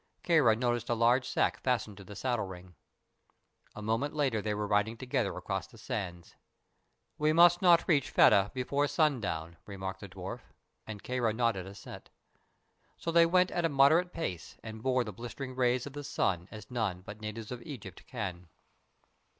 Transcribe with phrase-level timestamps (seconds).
[0.23, 2.73] Kāra noticed a large sack fastened to the saddle ring.
[3.75, 6.33] A moment later they were riding together across the sands.
[7.19, 10.39] "We must not reach Fedah before sundown," remarked the dwarf,
[10.87, 12.09] and Kāra nodded assent.
[12.97, 16.47] So they went at a moderate pace and bore the blistering rays of the sun
[16.49, 18.47] as none but natives of Egypt can.